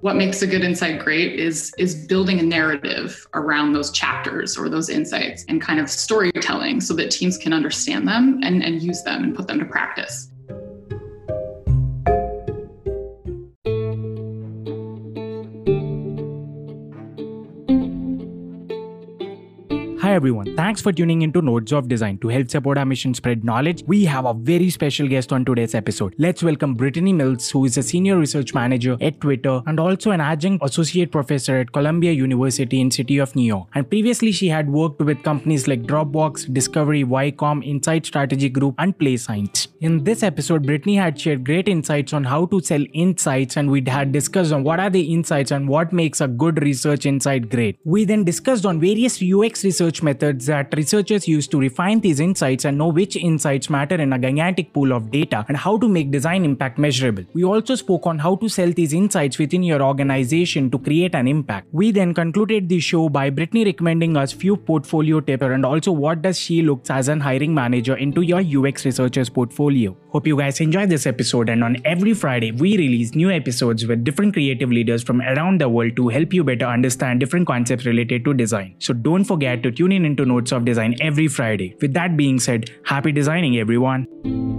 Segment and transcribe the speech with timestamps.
[0.00, 4.68] what makes a good insight great is is building a narrative around those chapters or
[4.68, 9.02] those insights and kind of storytelling so that teams can understand them and, and use
[9.02, 10.30] them and put them to practice
[20.18, 22.18] everyone, thanks for tuning into Nodes of Design.
[22.18, 25.76] To help support our mission spread knowledge, we have a very special guest on today's
[25.76, 26.12] episode.
[26.18, 30.20] Let's welcome Brittany Mills, who is a senior research manager at Twitter and also an
[30.20, 33.68] adjunct associate professor at Columbia University in City of New York.
[33.76, 38.98] And previously she had worked with companies like Dropbox, Discovery, Viacom, Insight Strategy Group, and
[38.98, 39.68] Play Science.
[39.80, 43.84] In this episode, Brittany had shared great insights on how to sell insights and we
[43.86, 47.78] had discussed on what are the insights and what makes a good research insight great.
[47.84, 52.64] We then discussed on various UX research methods that researchers use to refine these insights
[52.64, 56.10] and know which insights matter in a gigantic pool of data and how to make
[56.10, 57.24] design impact measurable.
[57.34, 61.28] We also spoke on how to sell these insights within your organization to create an
[61.28, 61.68] impact.
[61.72, 66.22] We then concluded the show by Brittany recommending us few portfolio tips and also what
[66.22, 69.96] does she looks as an hiring manager into your UX researcher's portfolio.
[70.10, 74.04] Hope you guys enjoyed this episode and on every Friday we release new episodes with
[74.04, 78.24] different creative leaders from around the world to help you better understand different concepts related
[78.24, 78.74] to design.
[78.78, 81.76] So don't forget to tune in into Notes of Design every Friday.
[81.82, 84.57] With that being said, happy designing, everyone.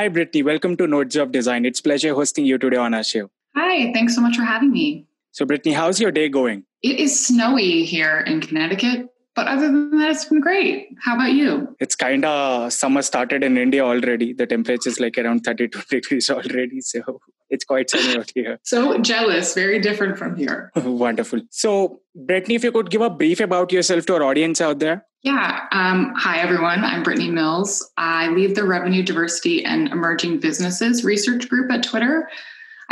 [0.00, 0.42] Hi, Brittany.
[0.42, 1.66] Welcome to Nodes of Design.
[1.66, 3.30] It's pleasure hosting you today on our show.
[3.54, 5.06] Hi, thanks so much for having me.
[5.32, 6.64] So, Brittany, how's your day going?
[6.82, 10.88] It is snowy here in Connecticut, but other than that, it's been great.
[11.04, 11.76] How about you?
[11.80, 14.32] It's kind of summer started in India already.
[14.32, 16.80] The temperature is like around 32 degrees already.
[16.80, 17.20] So
[17.50, 18.58] it's quite similar here.
[18.62, 20.70] So jealous, very different from here.
[20.76, 21.42] Wonderful.
[21.50, 25.06] So, Brittany, if you could give a brief about yourself to our audience out there.
[25.22, 25.66] Yeah.
[25.72, 26.82] Um, hi, everyone.
[26.82, 27.90] I'm Brittany Mills.
[27.98, 32.28] I lead the Revenue Diversity and Emerging Businesses Research Group at Twitter.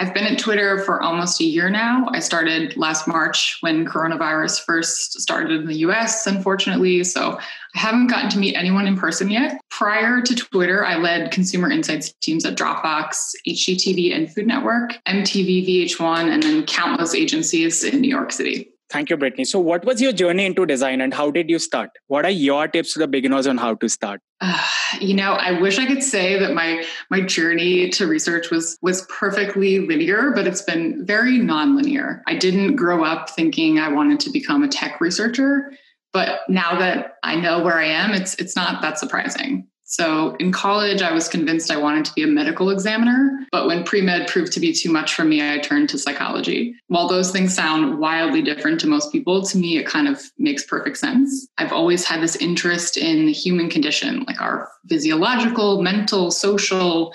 [0.01, 2.07] I've been at Twitter for almost a year now.
[2.13, 7.03] I started last March when coronavirus first started in the US, unfortunately.
[7.03, 7.37] So
[7.75, 9.61] I haven't gotten to meet anyone in person yet.
[9.71, 15.67] Prior to Twitter, I led consumer insights teams at Dropbox, HGTV and Food Network, MTV,
[15.67, 18.71] VH1, and then countless agencies in New York City.
[18.91, 19.45] Thank you, Brittany.
[19.45, 21.91] So, what was your journey into design and how did you start?
[22.07, 24.23] What are your tips to the beginners on how to start?
[24.41, 24.67] Uh,
[25.01, 29.07] you know, I wish I could say that my my journey to research was was
[29.07, 32.23] perfectly linear, but it's been very nonlinear.
[32.27, 35.73] I didn't grow up thinking I wanted to become a tech researcher,
[36.13, 39.69] but now that I know where I am, it's it's not that surprising.
[39.91, 43.85] So in college, I was convinced I wanted to be a medical examiner, but when
[43.85, 46.75] pre med proved to be too much for me, I turned to psychology.
[46.89, 50.63] While those things sound wildly different to most people, to me, it kind of makes
[50.63, 51.49] perfect sense.
[51.57, 57.15] I've always had this interest in the human condition, like our physiological, mental, social,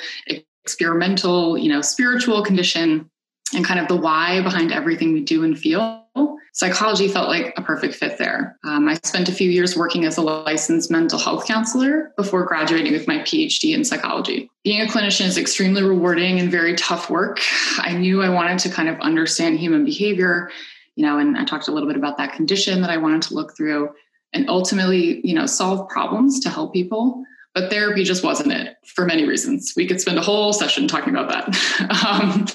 [0.65, 3.07] experimental, you know, spiritual condition,
[3.53, 6.02] and kind of the why behind everything we do and feel
[6.53, 8.57] psychology felt like a perfect fit there.
[8.63, 12.93] Um, I spent a few years working as a licensed mental health counselor before graduating
[12.93, 14.49] with my PhD in psychology.
[14.63, 17.39] Being a clinician is extremely rewarding and very tough work.
[17.79, 20.51] I knew I wanted to kind of understand human behavior,
[20.95, 23.33] you know, and I talked a little bit about that condition that I wanted to
[23.33, 23.89] look through
[24.31, 27.23] and ultimately, you know, solve problems to help people.
[27.55, 29.73] But therapy just wasn't it for many reasons.
[29.75, 32.05] We could spend a whole session talking about that.
[32.05, 32.47] um,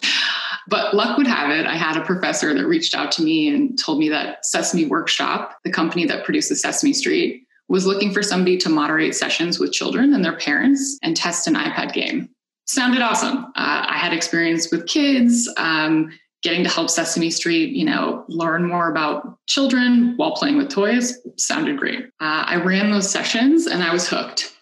[0.68, 3.78] but luck would have it, I had a professor that reached out to me and
[3.78, 8.56] told me that Sesame Workshop, the company that produces Sesame Street, was looking for somebody
[8.58, 12.28] to moderate sessions with children and their parents and test an iPad game.
[12.66, 13.46] Sounded awesome.
[13.56, 16.10] Uh, I had experience with kids, um,
[16.42, 21.18] getting to help Sesame Street, you know, learn more about children while playing with toys.
[21.36, 22.04] Sounded great.
[22.20, 24.54] Uh, I ran those sessions and I was hooked.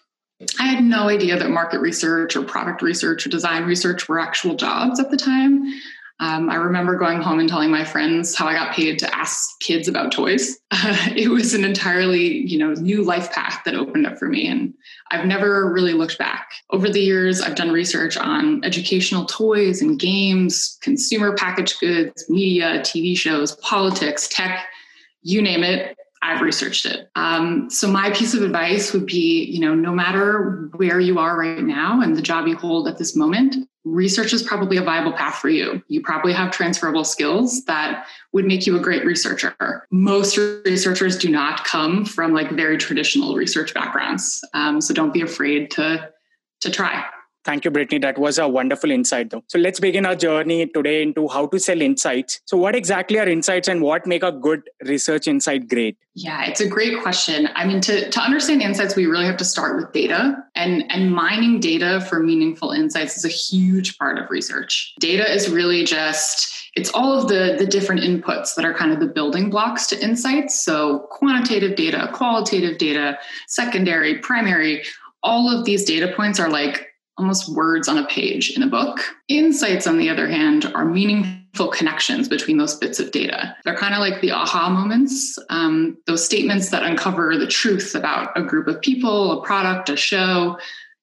[0.59, 4.55] I had no idea that market research or product research or design research were actual
[4.55, 5.63] jobs at the time.
[6.19, 9.59] Um, I remember going home and telling my friends how I got paid to ask
[9.59, 10.57] kids about toys.
[10.69, 14.47] Uh, it was an entirely, you know, new life path that opened up for me,
[14.47, 14.73] and
[15.09, 16.51] I've never really looked back.
[16.69, 22.81] Over the years, I've done research on educational toys and games, consumer packaged goods, media,
[22.81, 24.67] TV shows, politics, tech,
[25.23, 25.97] you name it.
[26.21, 27.09] I've researched it.
[27.15, 31.39] Um, so my piece of advice would be, you know, no matter where you are
[31.39, 33.55] right now and the job you hold at this moment,
[33.91, 35.81] research is probably a viable path for you.
[35.87, 39.87] You probably have transferable skills that would make you a great researcher.
[39.91, 45.21] Most researchers do not come from like very traditional research backgrounds, um, so don't be
[45.21, 46.09] afraid to
[46.61, 47.05] to try.
[47.47, 47.99] Thank you, Brittany.
[47.99, 49.41] That was a wonderful insight, though.
[49.47, 52.41] So let's begin our journey today into how to sell insights.
[52.43, 55.95] So, what exactly are insights and what make a good research insight great?
[56.13, 57.47] Yeah, it's a great question.
[57.55, 60.35] I mean, to, to understand insights, we really have to start with data.
[60.55, 64.93] And, and mining data for meaningful insights is a huge part of research.
[64.99, 68.99] Data is really just it's all of the, the different inputs that are kind of
[68.99, 70.65] the building blocks to insights.
[70.65, 73.17] So, quantitative data, qualitative data,
[73.47, 74.83] secondary, primary,
[75.23, 76.86] all of these data points are like
[77.17, 78.99] almost words on a page in a book.
[79.27, 83.55] Insights, on the other hand, are meaningful connections between those bits of data.
[83.63, 88.37] They're kind of like the aha moments, um, those statements that uncover the truth about
[88.37, 90.57] a group of people, a product, a show.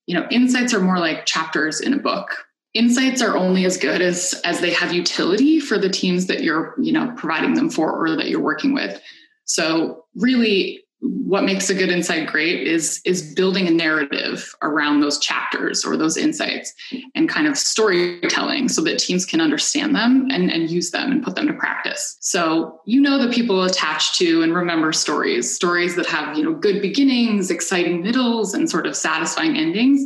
[0.07, 2.45] You know, insights are more like chapters in a book
[2.75, 6.75] insights are only as good as as they have utility for the teams that you're
[6.79, 9.01] you know providing them for or that you're working with
[9.45, 15.19] so really what makes a good insight great is is building a narrative around those
[15.19, 16.73] chapters or those insights
[17.15, 21.23] and kind of storytelling so that teams can understand them and, and use them and
[21.23, 22.17] put them to practice.
[22.21, 26.55] So you know the people attached to and remember stories stories that have you know
[26.55, 30.03] good beginnings exciting middles and sort of satisfying endings.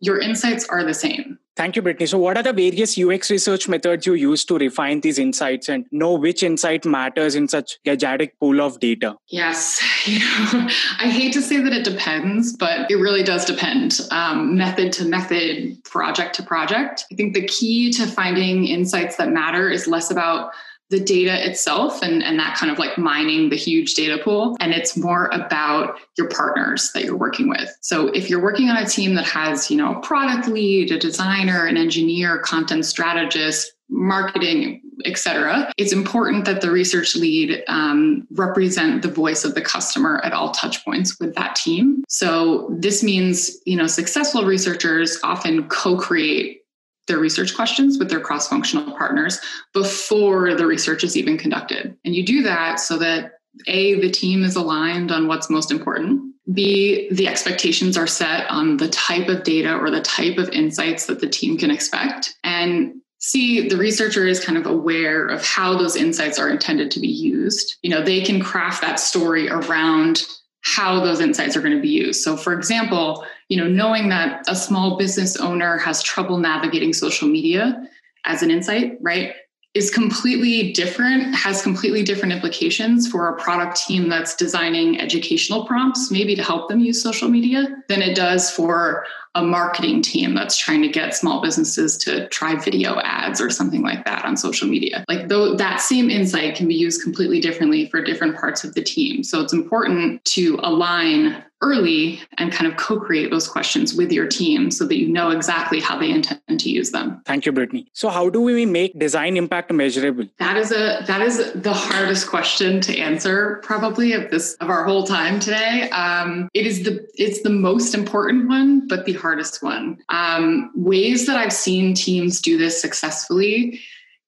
[0.00, 2.06] Your insights are the same Thank you, Brittany.
[2.06, 5.86] So, what are the various UX research methods you use to refine these insights and
[5.90, 9.16] know which insight matters in such gigantic pool of data?
[9.26, 10.68] Yes, you know,
[11.00, 15.04] I hate to say that it depends, but it really does depend, um, method to
[15.04, 17.06] method, project to project.
[17.10, 20.52] I think the key to finding insights that matter is less about
[20.90, 24.56] the data itself and, and that kind of like mining the huge data pool.
[24.60, 27.76] And it's more about your partners that you're working with.
[27.82, 30.98] So if you're working on a team that has, you know, a product lead, a
[30.98, 35.72] designer, an engineer, content strategist, marketing, etc.
[35.76, 40.50] It's important that the research lead um, represent the voice of the customer at all
[40.50, 42.04] touch points with that team.
[42.08, 46.62] So this means, you know, successful researchers often co-create
[47.08, 49.40] their research questions with their cross functional partners
[49.72, 51.96] before the research is even conducted.
[52.04, 53.32] And you do that so that
[53.66, 56.34] A, the team is aligned on what's most important.
[56.52, 61.06] B, the expectations are set on the type of data or the type of insights
[61.06, 62.36] that the team can expect.
[62.44, 67.00] And C, the researcher is kind of aware of how those insights are intended to
[67.00, 67.76] be used.
[67.82, 70.24] You know, they can craft that story around
[70.62, 72.22] how those insights are going to be used.
[72.22, 77.28] So, for example, you know, knowing that a small business owner has trouble navigating social
[77.28, 77.80] media
[78.24, 79.32] as an insight, right?
[79.74, 86.10] is completely different, has completely different implications for a product team that's designing educational prompts,
[86.10, 89.04] maybe to help them use social media, than it does for
[89.38, 93.82] a marketing team that's trying to get small businesses to try video ads or something
[93.82, 95.04] like that on social media.
[95.08, 98.82] Like though that same insight can be used completely differently for different parts of the
[98.82, 99.22] team.
[99.22, 104.70] So it's important to align early and kind of co-create those questions with your team
[104.70, 107.20] so that you know exactly how they intend to use them.
[107.24, 107.88] Thank you, Brittany.
[107.92, 110.26] So how do we make design impact measurable?
[110.38, 114.84] That is a that is the hardest question to answer probably of this of our
[114.84, 115.90] whole time today.
[115.90, 119.98] Um, it is the it's the most important one, but the hardest one.
[120.08, 123.80] Um, ways that I've seen teams do this successfully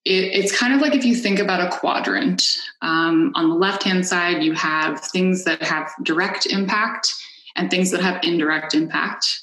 [0.05, 2.43] it, it's kind of like if you think about a quadrant.
[2.83, 7.15] Um, on the left hand side, you have things that have direct impact
[7.57, 9.43] and things that have indirect impact.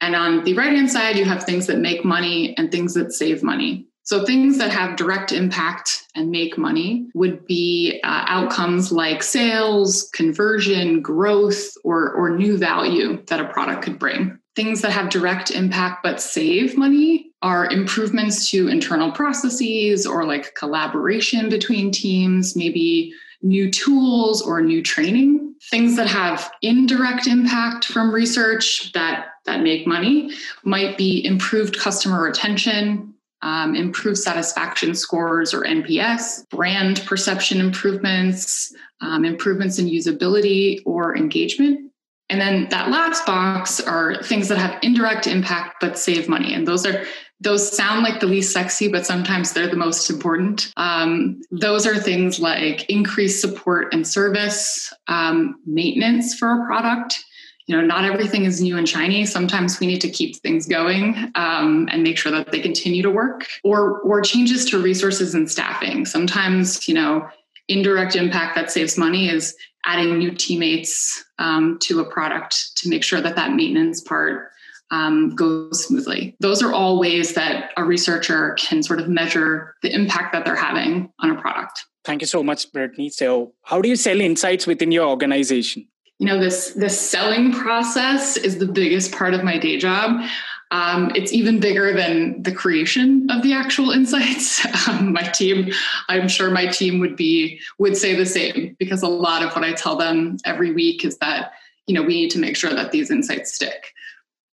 [0.00, 3.12] And on the right hand side, you have things that make money and things that
[3.12, 3.86] save money.
[4.04, 10.10] So, things that have direct impact and make money would be uh, outcomes like sales,
[10.12, 14.40] conversion, growth, or, or new value that a product could bring.
[14.54, 20.54] Things that have direct impact but save money are improvements to internal processes or like
[20.54, 25.54] collaboration between teams, maybe new tools or new training.
[25.70, 30.32] Things that have indirect impact from research that, that make money
[30.64, 39.24] might be improved customer retention, um, improved satisfaction scores or NPS, brand perception improvements, um,
[39.24, 41.91] improvements in usability or engagement.
[42.32, 46.54] And then that last box are things that have indirect impact but save money.
[46.54, 47.04] And those are
[47.40, 50.72] those sound like the least sexy, but sometimes they're the most important.
[50.78, 57.22] Um, those are things like increased support and service, um, maintenance for a product,
[57.66, 61.30] you know not everything is new and shiny sometimes we need to keep things going
[61.36, 65.48] um, and make sure that they continue to work or or changes to resources and
[65.48, 67.24] staffing sometimes you know
[67.68, 73.02] indirect impact that saves money is adding new teammates um, to a product to make
[73.02, 74.50] sure that that maintenance part
[74.90, 76.36] um, goes smoothly.
[76.40, 80.54] Those are all ways that a researcher can sort of measure the impact that they're
[80.54, 81.84] having on a product.
[82.04, 83.08] Thank you so much, Brittany.
[83.08, 85.88] So, how do you sell insights within your organization?
[86.22, 90.24] you know this this selling process is the biggest part of my day job
[90.72, 94.66] Um, it's even bigger than the creation of the actual insights.
[94.88, 95.70] Um, my team,
[96.08, 99.62] I'm sure my team would be would say the same because a lot of what
[99.62, 101.52] I tell them every week is that
[101.86, 103.92] you know we need to make sure that these insights stick.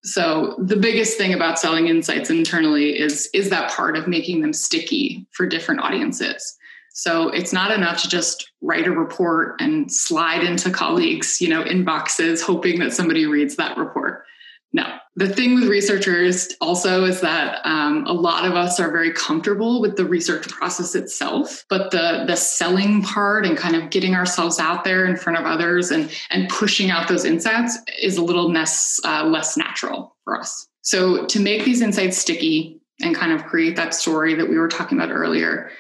[0.04, 4.54] So the biggest thing about selling insights internally is is that part of making them
[4.54, 6.56] sticky for different audiences.
[6.94, 11.64] So it's not enough to just write a report and slide into colleagues, you know,
[11.64, 14.26] inboxes hoping that somebody reads that report.
[14.72, 14.86] No.
[15.16, 19.82] The thing with researchers also is that um, a lot of us are very comfortable
[19.82, 24.60] with the research process itself, but the the selling part and kind of getting ourselves
[24.60, 28.52] out there in front of others and and pushing out those insights is a little
[28.52, 30.68] less uh, less natural for us.
[30.82, 34.68] So to make these insights sticky and kind of create that story that we were
[34.68, 35.72] talking about earlier,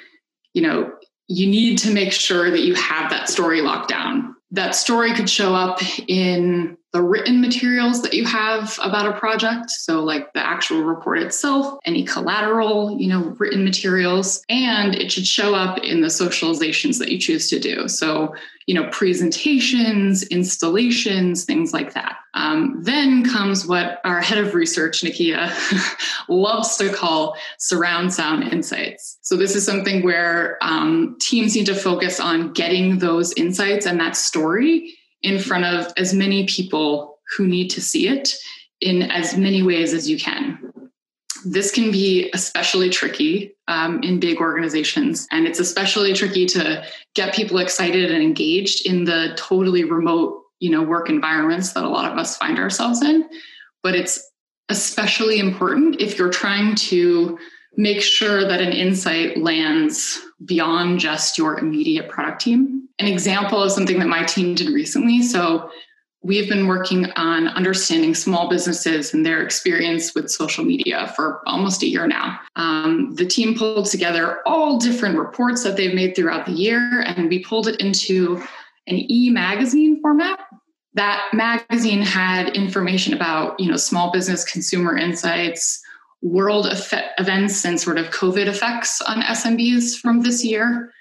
[0.53, 0.91] you know,
[1.27, 4.35] you need to make sure that you have that story locked down.
[4.51, 9.69] That story could show up in the written materials that you have about a project.
[9.69, 14.43] So like the actual report itself any collateral you know written materials.
[14.49, 17.87] And it should show up in the socializations that you choose to do.
[17.87, 18.33] So
[18.65, 22.17] you know presentations installations things like that.
[22.33, 25.51] Um, then comes what our head of research nikkia
[26.29, 29.17] loves to call surround sound insights.
[29.21, 33.99] So this is something where um, teams need to focus on getting those insights and
[33.99, 38.33] that story in front of as many people who need to see it
[38.81, 40.71] in as many ways as you can.
[41.45, 46.85] This can be especially tricky um, in big organizations, and it's especially tricky to
[47.15, 51.89] get people excited and engaged in the totally remote, you know, work environments that a
[51.89, 53.29] lot of us find ourselves in.
[53.83, 54.29] But it's
[54.67, 57.39] especially important if you're trying to
[57.79, 62.89] make sure that an insight lands beyond just your immediate product team.
[62.99, 65.21] An example of something that my team did recently.
[65.23, 65.71] So,
[66.21, 71.81] we've been working on understanding small businesses and their experience with social media for almost
[71.81, 72.37] a year now.
[72.57, 77.29] Um, the team pulled together all different reports that they've made throughout the year, and
[77.29, 78.43] we pulled it into
[78.87, 80.41] an e magazine format.
[80.95, 85.81] That magazine had information about, you know, small business consumer insights,
[86.21, 90.91] world effect, events and sort of COVID effects on SMBs from this year.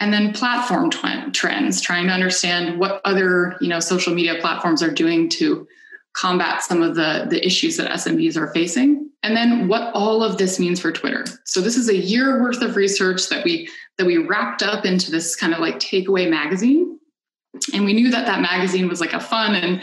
[0.00, 4.90] And then platform trends, trying to understand what other you know, social media platforms are
[4.90, 5.66] doing to
[6.14, 9.10] combat some of the, the issues that SMBs are facing.
[9.22, 11.24] And then what all of this means for Twitter.
[11.44, 15.10] So this is a year worth of research that we that we wrapped up into
[15.10, 16.98] this kind of like takeaway magazine.
[17.72, 19.82] And we knew that that magazine was like a fun and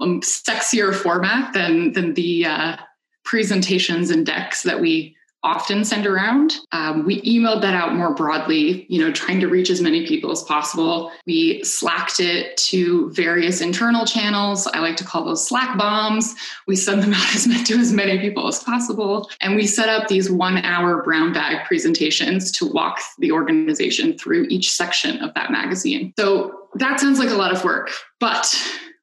[0.00, 2.76] um, sexier format than than the uh,
[3.24, 6.54] presentations and decks that we often send around.
[6.70, 10.30] Um, we emailed that out more broadly, you know, trying to reach as many people
[10.30, 11.10] as possible.
[11.26, 14.68] We slacked it to various internal channels.
[14.68, 16.34] I like to call those Slack bombs.
[16.68, 19.28] We send them out as to as many people as possible.
[19.40, 24.46] And we set up these one hour brown bag presentations to walk the organization through
[24.48, 26.14] each section of that magazine.
[26.16, 28.54] So that sounds like a lot of work, but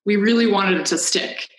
[0.05, 1.49] we really wanted it to stick.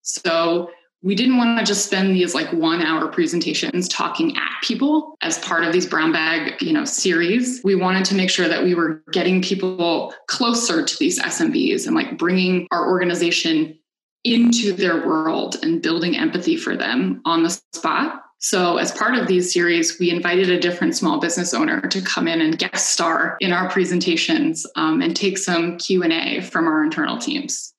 [0.00, 0.70] So
[1.02, 5.38] we didn't want to just spend these like one hour presentations talking at people as
[5.38, 7.60] part of these brown bag you know series.
[7.64, 11.96] We wanted to make sure that we were getting people closer to these smbs and
[11.96, 13.78] like bringing our organization
[14.24, 18.22] into their world and building empathy for them on the spot.
[18.42, 22.28] So as part of these series we invited a different small business owner to come
[22.28, 27.16] in and guest star in our presentations um, and take some q&a from our internal
[27.16, 27.72] teams.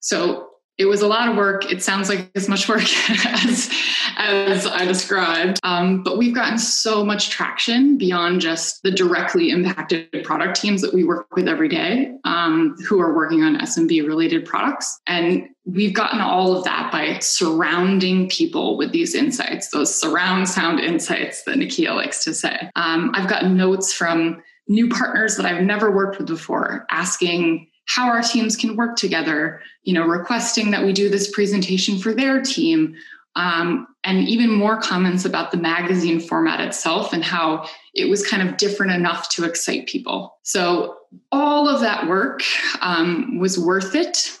[0.00, 1.70] So it was a lot of work.
[1.70, 2.82] It sounds like as much work
[3.24, 3.70] as,
[4.16, 5.60] as I described.
[5.62, 10.92] Um, but we've gotten so much traction beyond just the directly impacted product teams that
[10.92, 15.00] we work with every day um, who are working on SMB related products.
[15.06, 20.80] And we've gotten all of that by surrounding people with these insights, those surround sound
[20.80, 22.70] insights that Nikkia likes to say.
[22.74, 28.08] Um, I've gotten notes from new partners that I've never worked with before asking, how
[28.08, 32.40] our teams can work together, you know, requesting that we do this presentation for their
[32.40, 32.94] team,
[33.36, 38.48] um, and even more comments about the magazine format itself and how it was kind
[38.48, 40.38] of different enough to excite people.
[40.42, 40.98] So
[41.32, 42.42] all of that work
[42.80, 44.38] um, was worth it,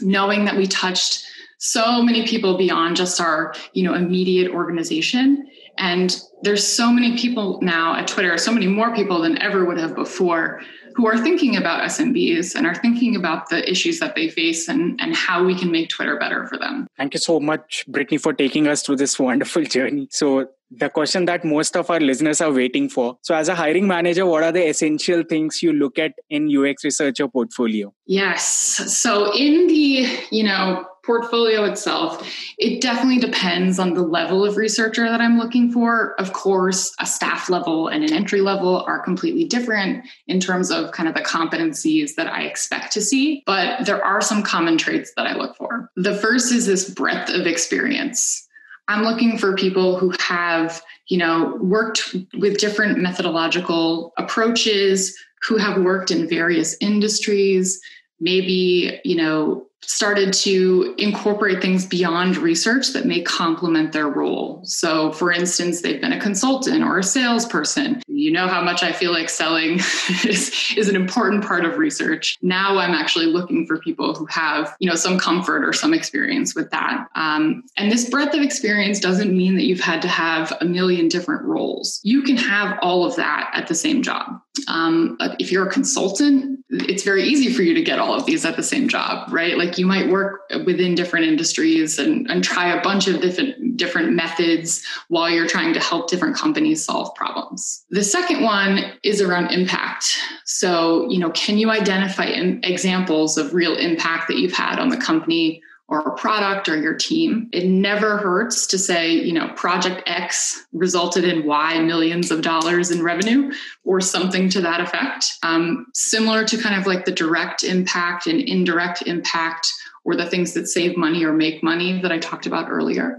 [0.00, 1.24] knowing that we touched
[1.58, 5.48] so many people beyond just our, you know, immediate organization.
[5.78, 9.78] And there's so many people now at Twitter, so many more people than ever would
[9.78, 10.60] have before
[10.94, 15.00] who are thinking about SMBs and are thinking about the issues that they face and,
[15.00, 16.86] and how we can make Twitter better for them.
[16.96, 20.08] Thank you so much, Brittany, for taking us through this wonderful journey.
[20.10, 23.18] So, the question that most of our listeners are waiting for.
[23.22, 26.84] So, as a hiring manager, what are the essential things you look at in UX
[26.84, 27.92] researcher portfolio?
[28.06, 28.44] Yes.
[28.44, 32.26] So, in the you know portfolio itself,
[32.58, 36.14] it definitely depends on the level of researcher that I'm looking for.
[36.20, 40.92] Of course, a staff level and an entry level are completely different in terms of
[40.92, 45.12] kind of the competencies that I expect to see, but there are some common traits
[45.16, 45.90] that I look for.
[45.96, 48.48] The first is this breadth of experience.
[48.88, 55.82] I'm looking for people who have, you know, worked with different methodological approaches, who have
[55.82, 57.80] worked in various industries,
[58.24, 64.62] maybe, you know, started to incorporate things beyond research that may complement their role.
[64.64, 68.02] So, for instance, they've been a consultant or a salesperson.
[68.06, 69.74] You know how much I feel like selling
[70.24, 72.38] is, is an important part of research.
[72.42, 76.54] Now I'm actually looking for people who have, you know, some comfort or some experience
[76.54, 77.06] with that.
[77.14, 81.08] Um, and this breadth of experience doesn't mean that you've had to have a million
[81.08, 82.00] different roles.
[82.02, 84.40] You can have all of that at the same job.
[84.68, 86.53] Um, if you're a consultant,
[86.88, 89.56] it's very easy for you to get all of these at the same job, right?
[89.56, 94.12] Like you might work within different industries and, and try a bunch of different different
[94.12, 97.84] methods while you're trying to help different companies solve problems.
[97.90, 100.16] The second one is around impact.
[100.44, 104.96] So, you know, can you identify examples of real impact that you've had on the
[104.96, 107.48] company or a product or your team.
[107.52, 112.90] It never hurts to say, you know, project X resulted in Y millions of dollars
[112.90, 113.52] in revenue
[113.84, 115.34] or something to that effect.
[115.42, 119.70] Um, similar to kind of like the direct impact and indirect impact
[120.04, 123.18] or the things that save money or make money that I talked about earlier.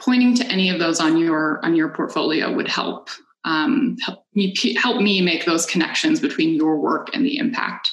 [0.00, 3.10] Pointing to any of those on your on your portfolio would help
[3.44, 7.90] um, help me help me make those connections between your work and the impact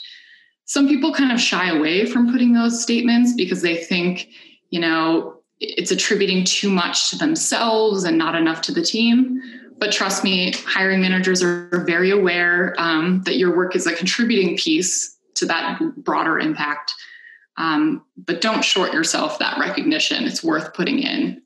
[0.66, 4.30] some people kind of shy away from putting those statements because they think,
[4.72, 9.42] you know, it's attributing too much to themselves and not enough to the team.
[9.78, 14.58] But trust me, hiring managers are very aware um, that your work is a contributing
[14.58, 16.94] piece to that broader impact.
[17.58, 20.26] Um, but don't short yourself that recognition.
[20.26, 21.42] It's worth putting in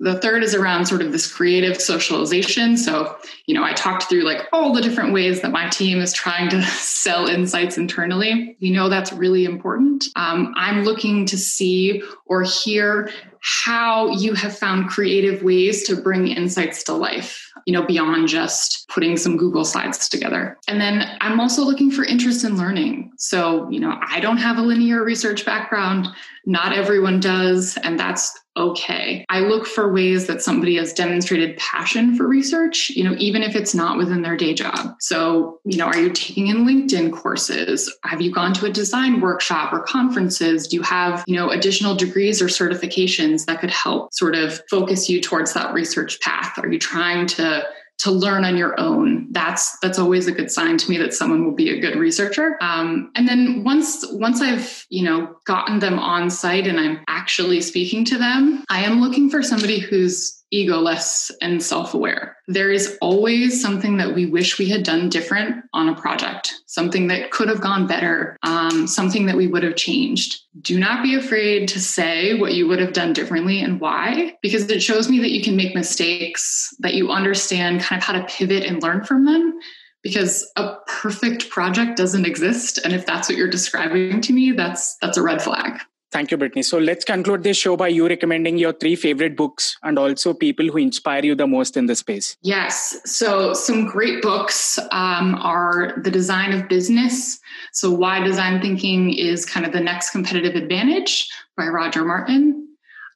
[0.00, 2.76] the third is around sort of this creative socialization.
[2.76, 6.12] So, you know, I talked through like all the different ways that my team is
[6.12, 8.56] trying to sell insights internally.
[8.60, 10.04] We know that's really important.
[10.14, 16.28] Um, I'm looking to see or hear how you have found creative ways to bring
[16.28, 20.58] insights to life, you know, beyond just putting some Google slides together.
[20.68, 23.12] And then I'm also looking for interest in learning.
[23.16, 26.08] So, you know, I don't have a linear research background.
[26.46, 29.24] Not everyone does, and that's okay.
[29.28, 33.54] I look for ways that somebody has demonstrated passion for research, you know, even if
[33.54, 34.96] it's not within their day job.
[35.00, 37.94] So, you know, are you taking in LinkedIn courses?
[38.04, 40.68] Have you gone to a design workshop or conferences?
[40.68, 45.08] Do you have, you know, additional degrees or certifications that could help sort of focus
[45.08, 46.58] you towards that research path?
[46.58, 47.64] Are you trying to
[47.98, 49.26] to learn on your own.
[49.32, 52.56] That's that's always a good sign to me that someone will be a good researcher.
[52.60, 57.60] Um, and then once once i've you know gotten them on site and i'm actually
[57.60, 62.36] speaking to them i am looking for somebody who's egoless and self aware.
[62.46, 67.08] There is always something that we wish we had done different on a project, something
[67.08, 70.40] that could have gone better, um, something that we would have changed.
[70.60, 74.68] Do not be afraid to say what you would have done differently and why, because
[74.70, 78.26] it shows me that you can make mistakes, that you understand kind of how to
[78.26, 79.58] pivot and learn from them.
[80.02, 84.96] Because a perfect project doesn't exist, and if that's what you're describing to me, that's
[85.02, 85.80] that's a red flag.
[86.10, 86.62] Thank you, Brittany.
[86.62, 90.66] So let's conclude this show by you recommending your three favorite books and also people
[90.66, 92.36] who inspire you the most in the space.
[92.40, 92.98] Yes.
[93.04, 97.38] So some great books um, are The Design of Business.
[97.72, 102.68] So Why Design Thinking is kind of the next competitive advantage by Roger Martin.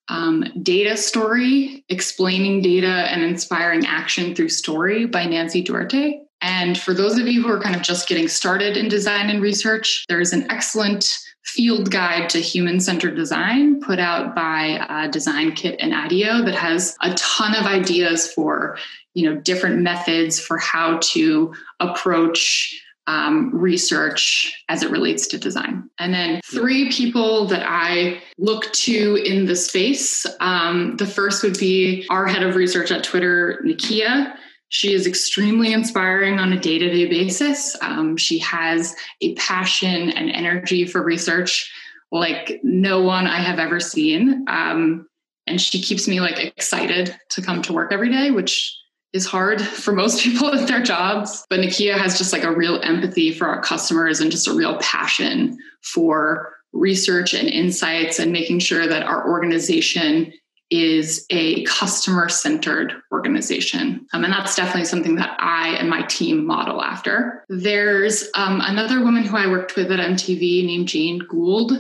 [0.09, 6.21] Um, data Story, Explaining Data and Inspiring Action Through Story by Nancy Duarte.
[6.43, 9.41] And for those of you who are kind of just getting started in design and
[9.41, 15.09] research, there is an excellent field guide to human centered design put out by uh,
[15.09, 18.79] Design Kit and IDEO that has a ton of ideas for
[19.15, 25.89] you know different methods for how to approach um, research as it relates to design.
[25.99, 30.25] And then three people that I look to in the space.
[30.41, 34.37] Um, the first would be our head of research at Twitter, Nikkia.
[34.73, 37.77] She is extremely inspiring on a day to day basis.
[37.83, 41.71] Um, she has a passion and energy for research
[42.11, 44.47] like no one I have ever seen.
[44.49, 45.07] Um,
[45.47, 48.75] and she keeps me like excited to come to work every day, which
[49.13, 51.45] is hard for most people at their jobs.
[51.51, 54.79] But Nikkia has just like a real empathy for our customers and just a real
[54.79, 60.33] passion for research and insights and making sure that our organization
[60.71, 64.07] is a customer centered organization.
[64.13, 67.45] Um, and that's definitely something that I and my team model after.
[67.49, 71.73] There's um, another woman who I worked with at MTV named Jane Gould.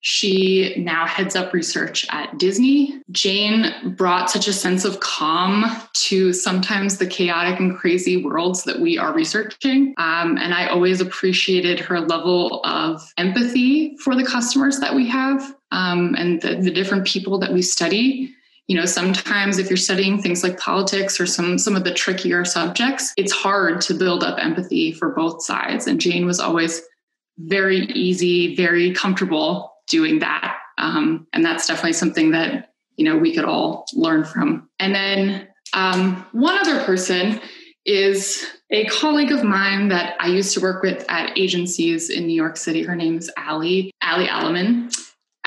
[0.00, 3.02] She now heads up research at Disney.
[3.10, 8.80] Jane brought such a sense of calm to sometimes the chaotic and crazy worlds that
[8.80, 9.94] we are researching.
[9.98, 15.54] Um, and I always appreciated her level of empathy for the customers that we have
[15.72, 18.34] um, and the, the different people that we study
[18.68, 22.44] you know sometimes if you're studying things like politics or some some of the trickier
[22.44, 26.82] subjects it's hard to build up empathy for both sides and jane was always
[27.38, 30.56] very easy very comfortable doing that.
[30.78, 34.68] Um, and that's definitely something that you know we could all learn from.
[34.78, 37.40] And then um, one other person
[37.84, 42.34] is a colleague of mine that i used to work with at agencies in new
[42.34, 42.82] york city.
[42.82, 44.94] Her name is ali ali alleman.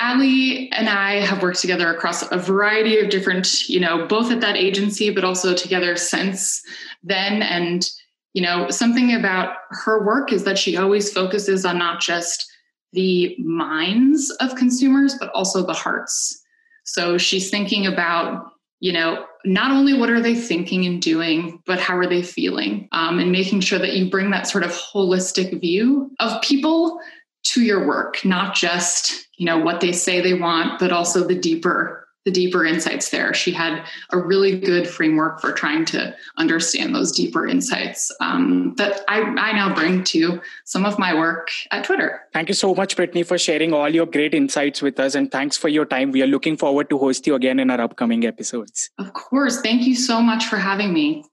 [0.02, 4.40] Ali and I have worked together across a variety of different, you know, both at
[4.40, 6.60] that agency, but also together since
[7.04, 7.40] then.
[7.42, 7.88] And,
[8.34, 12.51] you know, something about her work is that she always focuses on not just
[12.92, 16.42] the minds of consumers, but also the hearts.
[16.84, 21.80] So she's thinking about, you know, not only what are they thinking and doing, but
[21.80, 22.88] how are they feeling?
[22.92, 27.00] Um, and making sure that you bring that sort of holistic view of people
[27.44, 31.34] to your work, not just you know what they say they want but also the
[31.34, 33.34] deeper the deeper insights there.
[33.34, 39.02] She had a really good framework for trying to understand those deeper insights um, that
[39.08, 42.22] I, I now bring to some of my work at Twitter.
[42.32, 45.14] Thank you so much, Brittany, for sharing all your great insights with us.
[45.14, 46.12] And thanks for your time.
[46.12, 48.90] We are looking forward to host you again in our upcoming episodes.
[48.98, 49.60] Of course.
[49.60, 51.24] Thank you so much for having me.